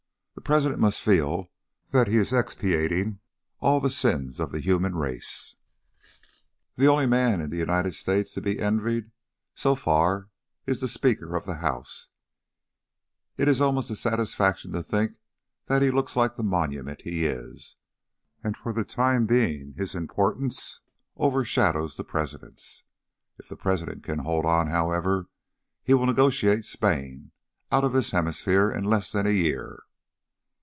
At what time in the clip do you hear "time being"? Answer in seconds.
18.85-19.73